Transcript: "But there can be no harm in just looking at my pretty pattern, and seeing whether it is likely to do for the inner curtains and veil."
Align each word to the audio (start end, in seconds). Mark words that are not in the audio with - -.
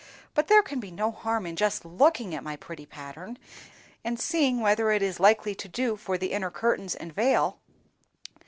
"But 0.33 0.47
there 0.47 0.63
can 0.63 0.79
be 0.79 0.89
no 0.89 1.11
harm 1.11 1.45
in 1.45 1.55
just 1.55 1.85
looking 1.85 2.33
at 2.33 2.41
my 2.43 2.55
pretty 2.55 2.87
pattern, 2.87 3.37
and 4.03 4.19
seeing 4.19 4.59
whether 4.59 4.89
it 4.89 5.03
is 5.03 5.19
likely 5.19 5.53
to 5.53 5.67
do 5.67 5.95
for 5.95 6.17
the 6.17 6.31
inner 6.31 6.49
curtains 6.49 6.95
and 6.95 7.13
veil." 7.13 7.59